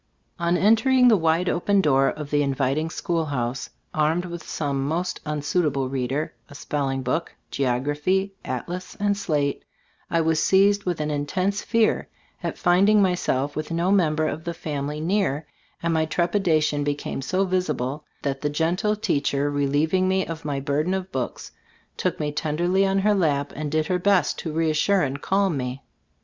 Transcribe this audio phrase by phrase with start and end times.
[0.39, 5.89] On entering the wide open door of the inviting schoolhouse, armed with some most unsuitable
[5.89, 9.63] reader, a spelling book, geography, atlas and slate,
[10.09, 12.07] I was seized with an intense fear
[12.41, 15.45] at finding myself with no member of the family near,
[15.83, 19.45] and my trepidation became so visible that the gentle teach 34 ttbe Storg of Ag
[19.45, 21.51] Gbttoboofc er, relieving me of my burden of books,
[21.95, 25.83] took me tenderly on her lap and did her best to reassure and calm me.